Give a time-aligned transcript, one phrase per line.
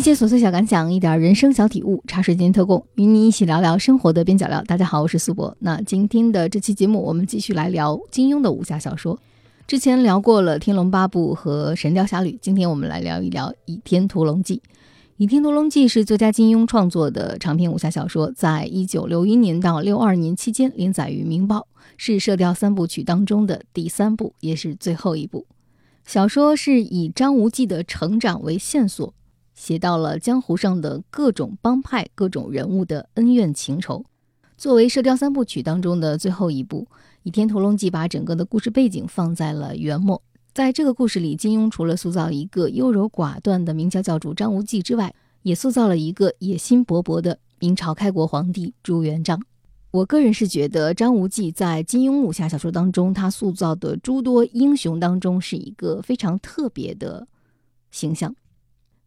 [0.00, 4.62] 一些琐碎小感想，一点人生小体悟，茶水间特供，与你一起聊聊生活的边角料。
[4.62, 5.54] 大家好，我是苏博。
[5.58, 9.20] 那今天的这期节目，我们继续来聊金庸的武侠小说。
[9.66, 14.56] 之前聊过了《天龙八部》和《神雕侠侣》，今天我们来聊一聊《倚天屠龙记》。
[15.18, 21.58] 《倚天屠龙记》是作家金庸创作的长篇武侠小说，在一九六一年到六二年期间连载于《明报》，
[21.98, 25.44] 是《射雕三部曲》当中的第三部，也是最后一部。
[26.06, 29.12] 小说是以张无忌的成长为线索。
[29.60, 34.02] 写到了江湖上的各种帮派、各种人物的恩怨情仇。
[34.56, 36.88] 作为《射雕三部曲》当中的最后一部，
[37.24, 40.22] 《倚天屠龙记》把整个的故事背景放在了元末。
[40.54, 49.38] 在这个故事里，金庸除了塑造一个优柔寡断的明教教主张无忌之外，也塑造了一个野心勃勃的明朝开国皇帝朱元璋。
[49.90, 57.28] 我个人是觉得，张无忌在金庸武侠小说当中，他塑造的诸多英雄当中，是一个非常特别的
[57.90, 58.34] 形象。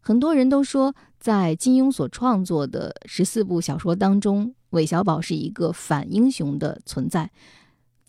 [0.06, 7.32] 很多人都说，在金庸所创作的十四部小说当中，韦小宝是一个反英雄的存在。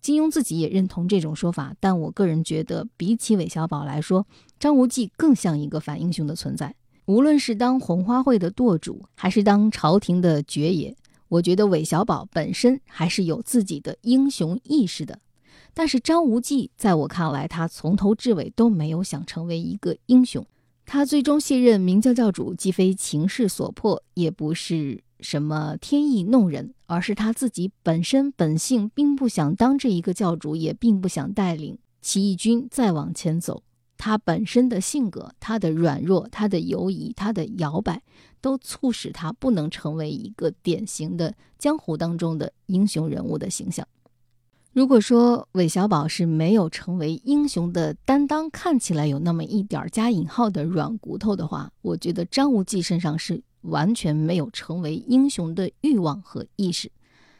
[0.01, 4.27] 金庸自己也认同这种说法，但我个人觉得，比起韦小宝来说，
[4.59, 6.75] 张无忌更像一个反英雄的存在。
[7.05, 10.93] 无论是当红花会的舵主，还是当朝廷的爵爷，
[11.29, 15.17] 我觉得韦小宝本身还是有自己的英雄意识的。
[15.73, 20.45] 但是张无忌，在我看来，他从头至尾都没有想成为一个英雄。
[20.85, 33.63] 他最终卸任明教教主，既非情势所迫，也不是什么天意弄人，而是他自己本身本性并不想当这一个教主，也并不想带领起义军再往前走。
[33.97, 38.03] 他本身的性格、他的软弱、他的犹疑、他的摇摆，
[38.41, 43.87] 都促使他不能成为一个典型的江湖当中的英雄人物的形象。
[44.75, 56.91] 如果说韦小宝是没有成为英雄的担当，看起来有那么一点加引号的软骨头的话，我觉得张无忌身上是完全没有成为英雄的欲望和意识。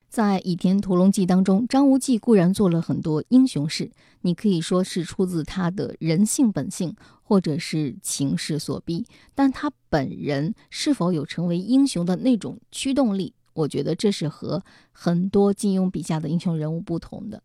[0.07, 3.91] 在《倚天屠龙记》当中，张无忌固然做了很多英雄事，
[4.21, 13.33] 你可以说是出自他的人性本性，或者是情势所逼，但他本人是否有成为英雄的那种驱动力？
[13.55, 17.41] 我觉得这是和很多金庸笔下的英雄人物不同的。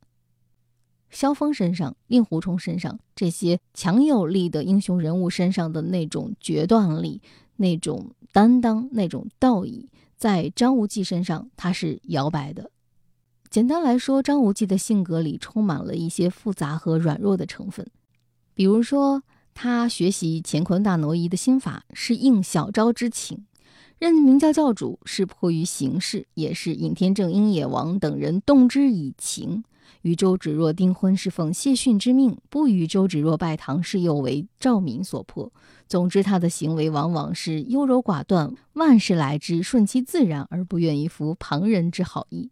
[1.10, 7.20] 萧峰身上、令狐冲身上这些强有力的英雄人物身上的那种决断力、
[7.56, 12.70] 那种担当、那种道义，在张无忌身上他是摇摆的。
[13.49, 17.84] 简单来说，张无忌的性格里充满了一些复杂和软弱的成分。
[18.54, 23.44] 比如说，他学习乾坤大挪移的心法是应小昭之请。
[24.00, 29.62] 任明教教主是迫于形势，也是尹天正、鹰野王等人动之以情，
[30.00, 35.53] 与周芷若订婚是奉谢逊之命，不与周芷若拜堂是又为赵敏所迫。
[35.87, 42.50] 总之，他的行为往往是优柔寡断，万事来之顺其自然，而不愿意服旁人之好意。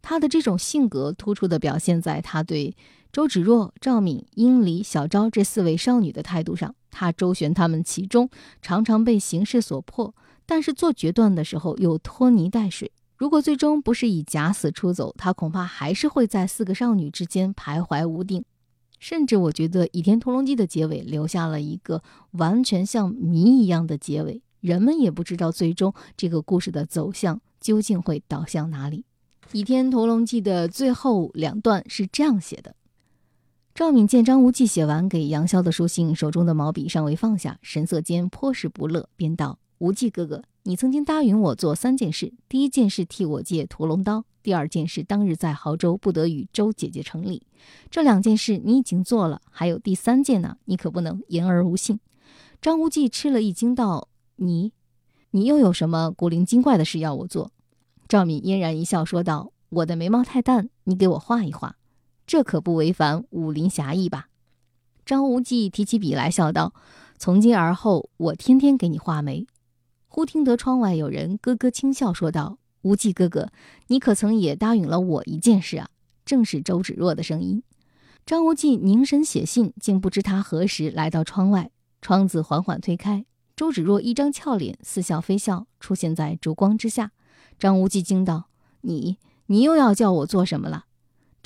[0.00, 2.76] 他的这种性格突出的表现在他对
[3.12, 8.28] 周芷若、赵敏、殷离、小昭这四位少女的态度上，他周旋他们其中，
[8.60, 10.12] 常常被形势所迫。
[10.44, 12.90] 但是做决断的时候又拖泥带水。
[13.16, 18.44] 如果最终不是以假死出走，他恐怕还是会在四个少女之间徘徊无定。
[18.98, 29.04] 甚至我觉得《倚天屠龙记》的结尾留下了一个完全像谜一样的结尾，人们也不知道最终这个故事的走向究竟会导向哪里。
[29.56, 32.74] 《倚天屠龙记》的最后两段是这样写的：
[33.78, 39.60] 赵敏见张无忌写完给杨逍的书信，手中的毛笔尚未放下，神色间颇是不乐，便道。
[39.78, 47.44] 无忌哥哥，你曾经答应我做三件事：第一件事替我借屠龙刀；第二件事当日在亳州不得与周姐姐成礼。
[47.88, 52.00] 这两件事你已经做了，还有第三件呢，你可不能言而无信。
[52.60, 54.72] 张无忌吃了一惊，道：“你，
[55.30, 57.52] 你又有什么古灵精怪的事要我做？”
[58.08, 61.76] 赵敏嫣然一笑，说道：“我的眉毛太淡，你给我画一画，
[62.28, 64.28] 这可不违反武林侠义吧？”
[65.04, 66.74] 张无忌提起笔来，笑道
[67.18, 69.46] ：“从今而后，我天天给你画眉。”
[70.06, 73.50] 忽听得窗外有人咯咯轻笑，说道：“无忌哥哥，
[73.86, 75.88] 你可曾也答应了我一件事啊？”
[76.26, 77.62] 正是周芷若的声音。
[78.26, 81.70] 张无忌凝神写信，竟不知他何时来到窗外。
[82.02, 83.24] 窗子缓缓推开，
[83.56, 87.12] 周芷若一张俏脸，似笑非笑，出现在烛光之下。
[87.58, 88.50] 张无忌惊道
[88.82, 89.16] ：“你，
[89.46, 90.84] 你又要叫我做什么了？”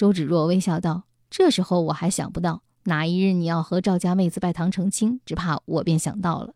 [0.03, 6.55] 周芷若微笑道：“这时候我还想不到，哪一日你要和赵家妹子拜堂成亲，只怕我便想到了。”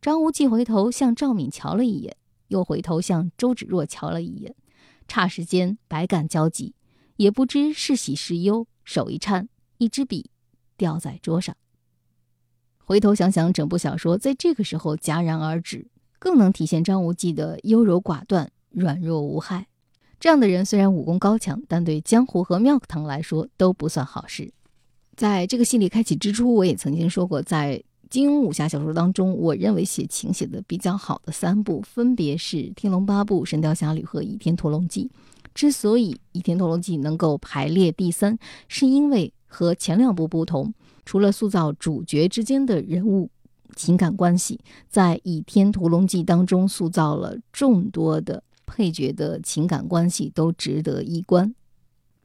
[0.00, 2.16] 张无忌回头向赵敏瞧了一眼，
[2.46, 4.54] 又回头向周芷若瞧了一眼，
[5.08, 6.76] 霎时间百感交集，
[7.16, 9.48] 也不知是喜是忧，手一颤，
[9.78, 10.30] 一支笔
[10.76, 11.56] 掉在桌上。
[12.84, 15.90] 回头想想，整部小说在这个时候戛然而止，
[16.20, 19.66] 更能体现张无忌的优柔寡断、软弱无害。
[20.18, 24.50] 这样的人虽然武功高强，但对江湖和庙堂来说都不算好事。
[25.14, 35.10] 在这个系列开启之初，我也曾经说过，在金庸武侠小说当中，我认为写情写的比较好的三部，分别是《天龙八部》《神雕侠侣》和《倚天屠龙记》。
[35.54, 40.72] 之所以《倚天屠龙记》能够排列第三，是因为和前两部不同，
[41.04, 43.30] 除了塑造主角之间的人物
[43.74, 48.42] 情感关系，在《倚天屠龙记》当中塑造了众多的。
[48.66, 51.54] 配角的情感关系都值得一观，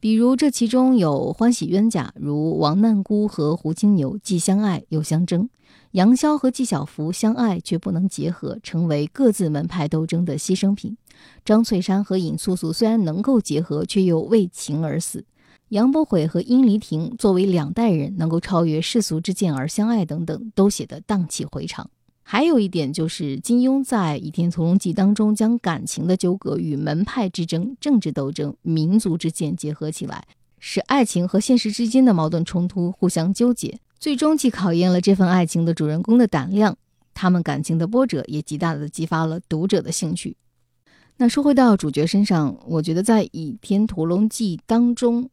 [0.00, 5.48] 比如这其中有欢喜冤家，如王难姑和胡金牛既相爱又相争；
[5.92, 10.96] 杨逍和纪晓芙相爱却不能结合，成为各自门派斗争的牺牲品；
[11.44, 15.20] 张翠山和尹素素虽然能够结合，却又为情而死；
[15.68, 21.88] 杨不悔和殷离婷作为两代人，能够超越世俗之见而相爱，等等，都写得荡气回肠。
[22.32, 30.26] 还有一点就是，金庸在《倚天屠龙记》当中将感情的纠葛与门派之争、政治斗争、民族之间结合起来，
[30.58, 36.74] 使爱情和现实之间的矛盾冲突互相纠结，最终既考验了这份爱情的主人公的胆量，
[37.12, 40.34] 他们感情的波折也极大的激发了读者的兴趣。
[41.18, 45.28] 那说回到主角身上，我觉得在《倚天屠龙记》当中。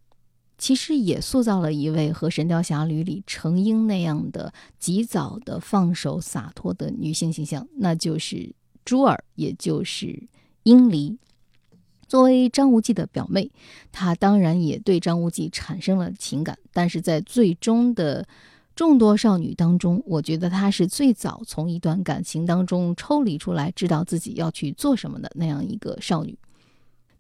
[0.59, 8.53] 其实也塑造了一位和《神雕侠侣》里程英那样的及早的放手洒脱的女性形象，那就是
[8.83, 10.27] 珠儿，也就是
[10.63, 11.17] 英离。
[12.07, 13.49] 作为张无忌的表妹，
[13.91, 18.27] 她当然也对张无忌产生了情感，但是在最终的
[18.75, 26.37] 众多少女当中，我觉得她是最早从一段感情当中抽离出来，知道自己要去做什么的那样一个少女。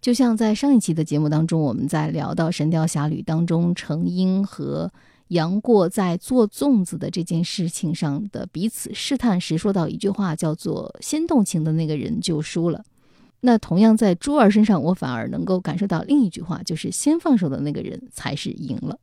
[0.01, 4.91] 就像在上一期的节目当中，我们在聊到《神雕侠侣》当中程英和
[5.27, 12.83] 杨过在做粽子的这件事情上的彼此试探时，说到一句话，叫做“先动情的那个人就输了”。
[13.41, 18.97] 那同样在珠儿身上，我反而能够感受到另一句话，就是“先放手的那个人才是赢了”。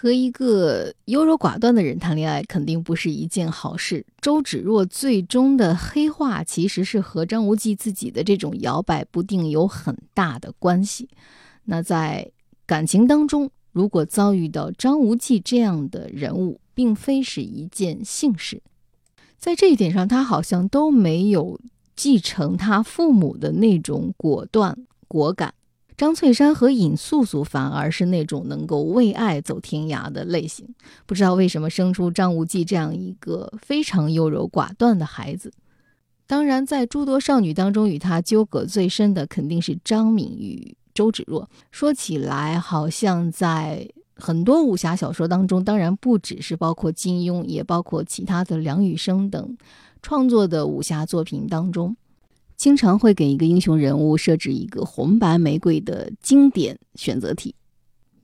[0.00, 4.06] 和一个优柔寡断的人谈恋爱肯定不是一件好事。
[4.20, 11.08] 周芷若最终的黑化，其实是和张无忌自己的这种摇摆不定有很大的关系。
[11.64, 12.30] 那在
[12.64, 18.62] 感情当中，如果遭遇到张无忌这样的人物，并非是一件幸事。
[19.36, 21.58] 在这一点上，他好像都没有
[21.96, 24.78] 继承他父母的那种果断
[25.08, 25.54] 果敢。
[25.98, 30.64] 张翠山和尹素素反而是那种能够为爱走天涯的类型，
[31.06, 35.52] 不知道为什么生出张无忌这样一个非常优柔寡断的孩子。
[36.28, 41.50] 当然，在诸多少女当中，与他纠葛最深的肯定是张敏与周芷若。
[41.72, 49.58] 说起来，好像在很多武侠小说当中，当然不只是包括金庸，也包括其他的梁羽生等
[50.00, 51.96] 创作的武侠作品当中。
[52.58, 57.54] 经常会给一个英雄人物设置一个红白玫瑰的经典选择题，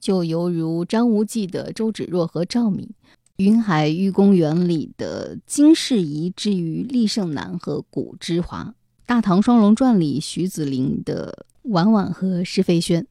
[0.01, 2.85] 就犹如张无忌的周芷若和赵敏，
[3.37, 8.65] 《云海玉公园》里的金世仪之于厉胜男和古之华，
[9.07, 13.07] 《大唐双龙传》里徐子陵的婉婉和施飞轩，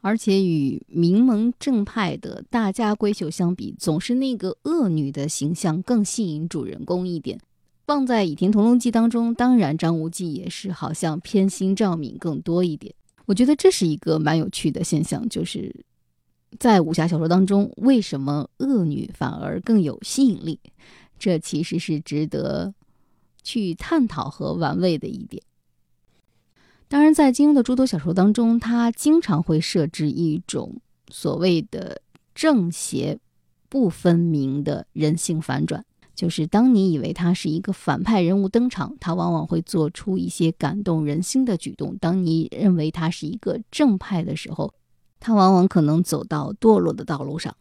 [0.00, 7.38] 而且与名门正派的大家闺秀相比，总是那个恶女的形象更吸引主人公一点。
[7.86, 12.94] 放在《倚天屠龙记》当中，当然张无忌也是好像偏心赵敏更多一点。
[13.26, 15.84] 我觉得这是一个蛮有趣的现象，就是
[16.58, 20.58] 在武侠小说当中，为什么恶女反而更有吸引力？
[21.18, 22.74] 这其实是值得
[23.42, 25.42] 去探讨和玩味的一点。
[26.88, 32.00] 当然，在金庸的诸多小说当中，他经常会设置一种所谓的
[32.34, 33.18] 正邪
[33.68, 35.84] 不分明的人性反转。
[36.14, 44.72] 就是当你以为他是一个反派人物登场，他往往会做出一些感动人心的举动；当你认为他是一个正派的时候，
[45.18, 47.56] 他往往可能走到堕落的道路上。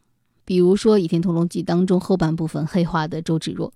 [0.46, 3.74] 比如说《倚天屠龙记》当中后半部分黑化的周芷若，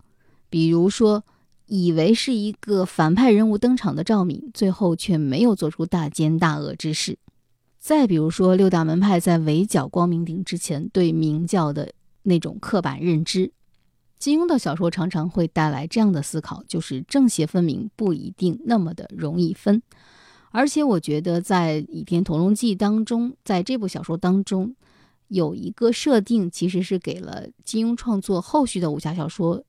[0.50, 1.24] 比如说
[1.66, 7.18] 以为是一个反派人物登场的赵敏，最后却没有做出大奸大恶之事。
[7.80, 11.94] 再比如说六大门派在围剿光明顶之前对明教的
[12.24, 13.52] 那种刻板认知。
[14.20, 19.82] 金庸的小说常常会带来这样的思考，就是正邪分明不一定那么的容易分。
[20.52, 24.76] 而且我觉得，在《倚天屠龙记》当中，在这部小说当中，
[25.28, 29.64] 有一个设定，其实是给了金庸创作后续的武侠小说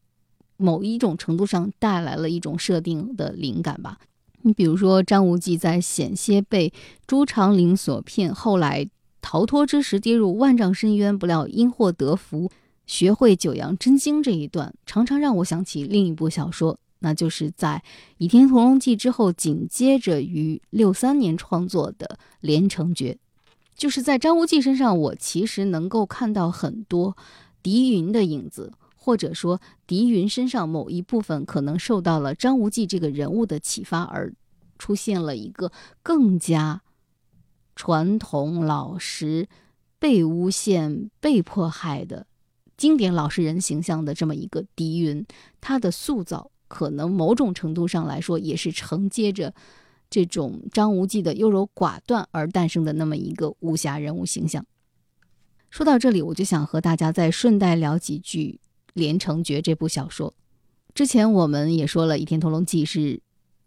[0.57, 3.99] 某一种程度上带来了一种设定的灵感吧。
[4.43, 6.73] 你比如说，张无忌在险些被
[7.07, 8.89] 朱长林所骗，后来
[9.21, 12.51] 逃脱之时跌入万丈深渊，不料因祸得福。
[12.89, 17.83] 学会九阳真经这一段，常常让我想起另一部小说《那就是在
[18.17, 23.13] 《倚天屠龙记》之后，紧接着于六三年创作的《连城诀》。
[23.77, 27.17] 就是在张无忌身上，我其实能够看到很多
[27.63, 34.33] 狄云的影子，或者说狄云身上某一部分可能受到了张无忌这个人物的启发，而
[34.79, 35.71] 出现了一个
[36.03, 36.81] 更加
[37.77, 39.47] 传统老实、
[39.99, 42.27] 被诬陷、被迫害的
[42.79, 45.27] 经典老实人形象的这么一个狄云，
[45.61, 49.53] 他的塑造可能某种程度上来说也是承接着。
[50.11, 54.65] 这种张无忌的优柔寡断而诞生的那么一个武侠人物形象。
[55.69, 58.59] 说到这里，我就想和大家再顺带聊几句
[58.95, 60.33] 《连城诀》这部小说。
[60.95, 63.21] 之前我们也说了，《倚天屠龙记》是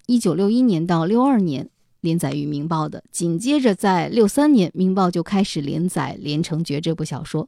[0.07, 7.47] 一九六一年到六二年连载于《明报》的，紧接着在六三年，《明报》就开始连载《连城诀》这部小说。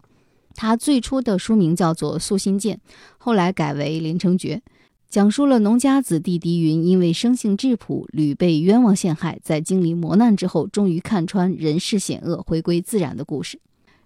[0.55, 2.77] 他最初的书名叫做《素心剑》，
[3.17, 4.61] 后来改为《连城诀》。
[5.09, 13.59] 讲述了农家子弟狄云因为生性质朴，屡被冤枉陷害，在经历磨难之后，终于看穿人世险恶，回归自然的故事。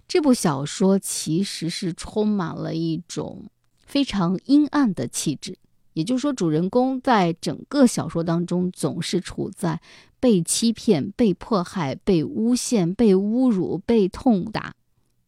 [0.05, 3.45] 这部小说其实是充满了一种
[3.85, 5.57] 非常阴暗的气质，
[5.93, 9.79] 也就是说，主人公在整个小说当中总是处在
[10.19, 14.75] 被欺骗、被迫害、被诬陷、被侮辱、被痛打。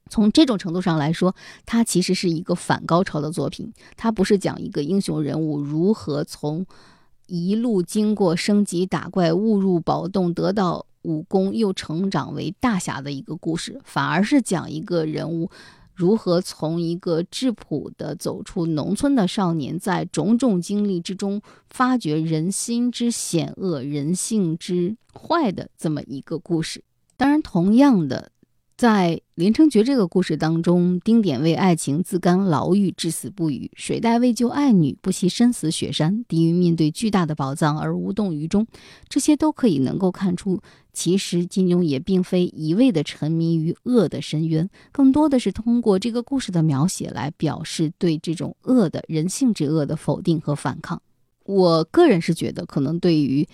[0.09, 1.35] 从这种程度上来说，
[1.65, 3.71] 它其实是一个反高潮的作品。
[3.95, 6.65] 它不是讲一个英雄人物如何从
[7.27, 15.49] 一路经过升级打怪、误入宝洞、得到武功，又成长为大侠的一个故事，反而是讲一个人物
[15.93, 26.83] 如何从一个质朴的走出农村的少年，在种种经历之中发掘人心之险恶、人性之坏的这么一个故事。
[27.15, 28.31] 当然，同样的。
[28.79, 36.23] 在《连城诀》这个故事当中，丁典为爱情自甘牢狱，至死不渝；水袋为救爱女，不惜身死雪山。
[36.29, 38.65] 狄云面对巨大的宝藏而无动于衷，
[39.09, 40.61] 这些都可以能够看出，
[40.93, 51.01] 其实金庸也并非一味的沉迷于恶的深渊，更多的是通过这个故事的描写来表示对这种恶的人性之恶的否定和反抗。
[51.43, 53.45] 我个人是觉得，可能对于。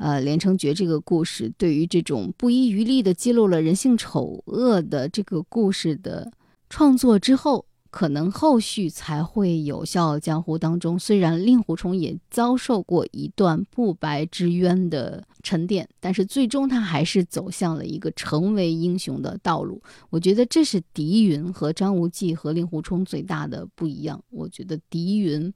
[0.00, 6.32] 呃，连城诀这个故事，对于这种不遗余力地揭露了人性丑恶的这个故事的
[6.70, 19.82] 创作之后，可能后续才会有《笑傲江湖》当中，虽然令狐冲也遭受过一段不白之冤的沉淀，但是最终他还是走向了一个成为英雄的道路。
[20.08, 24.24] 我觉得这是狄云和张无忌和令狐冲最大的不一样。
[24.30, 25.52] 我觉得狄云。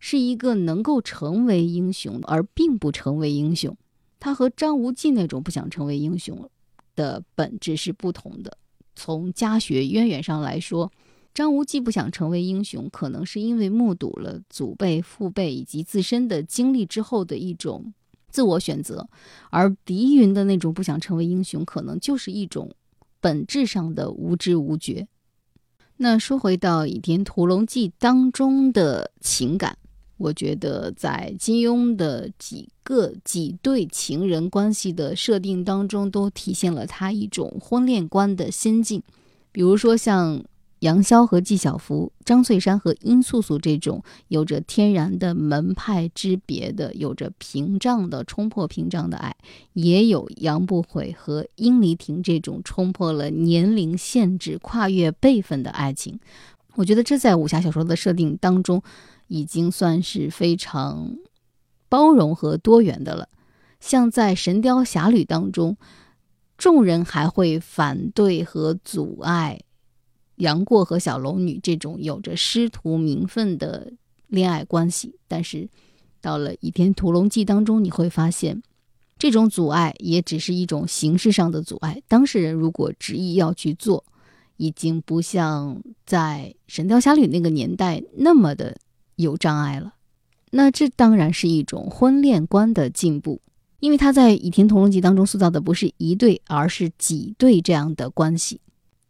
[0.00, 3.76] 是一个能够成为英雄，而并不成为英雄。
[4.20, 6.50] 他和张无忌那种不想成为英雄
[6.96, 8.58] 的本质是不同的。
[8.96, 10.90] 从家学渊源上来说，
[11.32, 17.92] 张无忌不想成为英雄，可能是因为目睹了祖辈、父辈以及自身的经历之后的一种
[18.28, 19.06] 自我选择；
[19.50, 22.72] 而狄云的那种不想成为英雄，可能就是一种
[23.20, 25.06] 本质上的无知无觉。
[25.98, 29.76] 那说回到《倚天屠龙记》当中的情感。
[30.18, 39.00] 我觉得在金庸的几个几对情人关系的设定当中，都体现了他一种婚恋观的先进。
[39.52, 40.42] 比如说像
[40.80, 49.36] 杨逍和纪晓芙、张翠山和殷素素这种有着天然的门派之别的、有着屏障的冲破屏障的爱，
[49.72, 56.18] 也有杨不悔和殷离婷这种冲破了年龄限制、跨越辈分的爱情。
[56.74, 58.82] 我觉得这在武侠小说的设定当中。
[59.28, 61.16] 已经算是非常
[61.88, 63.28] 包容和多元的了。
[63.80, 65.76] 像在《神雕侠侣》当中，
[66.56, 69.60] 众人还会反对和阻碍
[70.36, 73.92] 杨过和小龙女这种有着师徒名分的
[74.26, 75.68] 恋爱关系，但是
[76.20, 78.60] 到了《倚天屠龙记》当中，你会发现，
[79.16, 82.02] 这种阻碍也只是一种形式上的阻碍。
[82.08, 84.04] 当事人如果执意要去做，
[84.56, 88.76] 已经不像在《神雕侠侣》那个年代那么的。
[89.18, 89.94] 有障碍了，
[90.52, 93.42] 那这当然是一种婚恋观的进步，
[93.80, 98.60] 因为他在《倚天屠龙记》当中塑造的不是一对，而是几对这样的关系，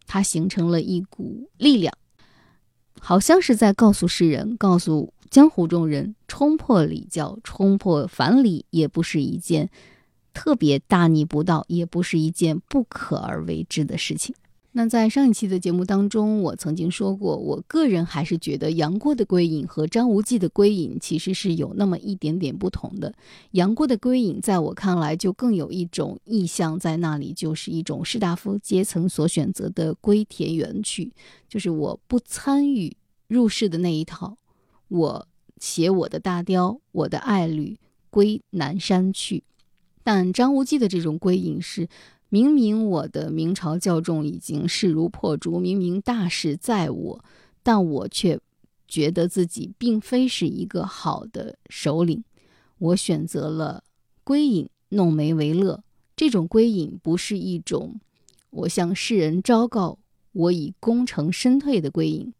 [0.06, 1.92] 它形成了一股力量，
[2.98, 9.68] 好像是在告诉世人，告诉江湖中人，冲破礼教，冲破樊篱，也不是一件
[10.32, 14.34] 特别大逆不道，也不是一件不可而为之的事情。
[14.78, 23.12] 那在上一期的节目当中，我曾经说过，我个人还是觉得杨过的归隐和张无忌的归隐其实是有那么一点点不同的。
[23.50, 31.12] 杨过的归隐在我看来就更有一种意象在那里，就是一种士大夫阶层所选择的归田园去，
[31.48, 34.36] 就是我不参与入世的那一套，
[34.86, 35.26] 我
[35.58, 37.76] 携我的大雕，我的爱侣
[38.10, 39.42] 归南山去。
[40.04, 41.88] 但张无忌的这种归隐是，
[42.28, 47.24] 明明我的明朝教众已经势如破竹，明明大势在我，
[47.62, 48.38] 但我却
[48.86, 52.22] 觉得自己并非是一个好的首领，
[52.78, 53.82] 我选择了
[54.24, 55.82] 归隐，弄梅为乐。
[56.16, 58.00] 这种归隐不是一种
[58.50, 59.98] 我向世人昭告
[60.32, 62.32] 我已功成身退的归隐。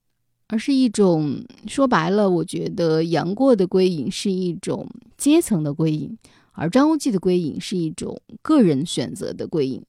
[0.51, 6.17] 而是一种说白了，我觉得杨过的归隐是一种阶层的归隐，
[6.59, 9.81] 而张无忌的归隐是一种个人选择的归隐。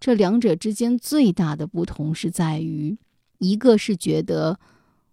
[0.00, 2.98] 这两者之间最大的不同是在于，
[3.38, 4.58] 一个是觉得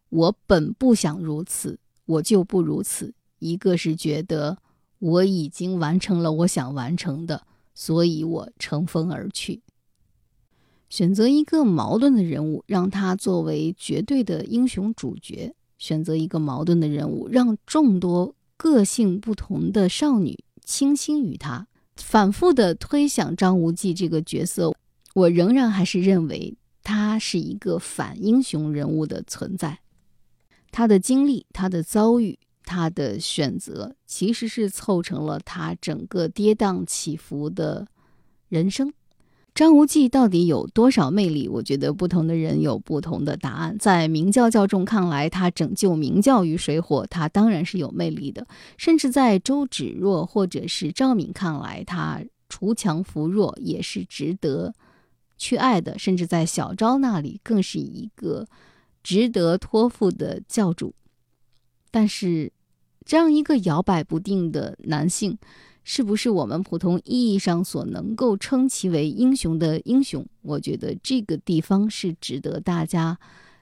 [0.10, 4.58] 我本不想如此，我就不如此；一个是觉得
[4.98, 9.62] 我已经完成了我想完成的，所以我乘风而去。
[10.90, 21.68] 选择一个矛盾的人物，让他作为绝对的英雄主角；选择一个矛盾的人物，让众多个性不同的少女倾心于他。
[21.96, 24.74] 反复的推想张无忌这个角色，
[25.14, 29.80] 我仍然还是认为他是一个反英雄人物的存在。
[30.72, 37.88] 他的经历、他的遭遇、他的选择，其实是凑成了他整个跌宕起伏的
[38.50, 38.92] 人生。
[39.56, 41.48] 张无忌到底有多少魅力？
[41.48, 43.78] 我觉得不同的人有不同的答案。
[43.78, 48.44] 在明教教众看来，他拯救明教于水火，他当然是有魅力的；
[48.78, 52.20] 甚至在周芷若或者是赵敏看来，他
[52.50, 54.74] 锄强扶弱也是值得
[55.38, 58.48] 去爱的；甚至在小昭那里，更是一个
[59.04, 60.96] 值得托付的教主。
[61.92, 62.52] 但是，
[63.06, 65.38] 这样一个摇摆不定的男性。
[65.84, 70.26] 是不是我们普通意义上所能够称其为英雄的英雄？
[70.42, 73.18] 我觉得这个地方是值得大家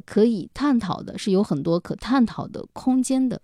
[0.05, 3.41] 可以探讨的，是有很多可探讨的空间的。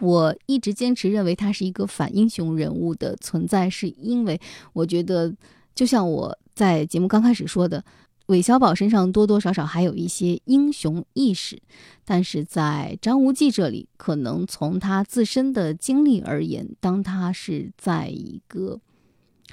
[0.00, 4.40] 我一直坚持认为他是一个反英雄人物的存在，是因为
[4.72, 5.34] 我觉得，
[5.74, 7.84] 就像我在节目刚开始说的。
[8.26, 11.60] 韦小宝身上多多少少还有一些英雄意识，
[12.06, 18.80] 但是在张无忌这里，可能从他自身的经历而言，当他是在一个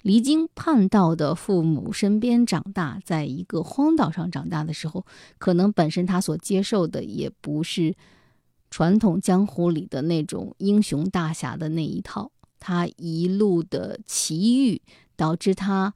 [0.04, 5.06] 离经叛道的父母身边长大，在一个荒岛上长大的时候，
[5.38, 7.94] 可能本身他所接受的也不是
[8.70, 14.82] 传统江湖里的那种英雄大侠的那一套，他一路的奇遇
[15.18, 15.94] 导致他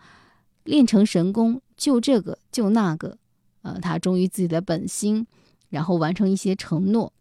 [0.66, 1.62] 练成神功。
[1.78, 3.18] 就这个，就那个，
[3.62, 5.26] 呃，他忠于自己的本心，
[5.70, 7.12] 然后完成一些承诺。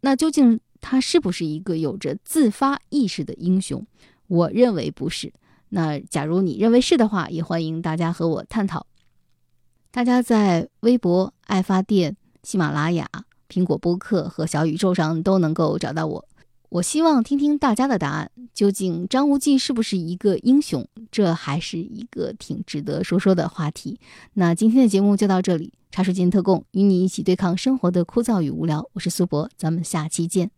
[0.00, 3.86] 那究竟他是不是一个有着自发意识的英雄？
[4.26, 5.32] 我认为不是。
[5.70, 8.86] 那假如你认为是的话，也欢迎大家和我探讨。
[9.90, 13.08] 大家在微博、爱发电、喜马拉雅、
[13.48, 16.28] 苹果播客和小宇宙上都能够找到我。
[16.74, 18.32] 我希望听听大家的答案。
[18.52, 20.84] 究竟张无忌是不是一个英雄？
[21.12, 24.00] 这还是一个挺值得说说的话题。
[24.32, 28.88] 那今天的节目就到这里，茶水间特供，与你一起对抗生活的枯燥与无聊。
[28.94, 30.50] 我是苏博，咱们下期见。